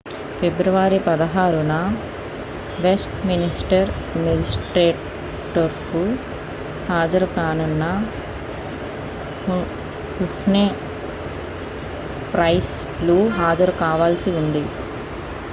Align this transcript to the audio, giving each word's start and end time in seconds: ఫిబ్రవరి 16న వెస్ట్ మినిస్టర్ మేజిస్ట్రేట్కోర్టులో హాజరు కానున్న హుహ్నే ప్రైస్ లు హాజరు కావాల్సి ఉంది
ఫిబ్రవరి 0.37 0.97
16న 1.07 1.73
వెస్ట్ 2.81 3.13
మినిస్టర్ 3.27 3.89
మేజిస్ట్రేట్కోర్టులో 4.19 6.01
హాజరు 6.89 7.27
కానున్న 7.35 7.83
హుహ్నే 9.45 10.65
ప్రైస్ 12.33 12.75
లు 13.07 13.19
హాజరు 13.39 13.75
కావాల్సి 13.85 14.31
ఉంది 14.41 14.65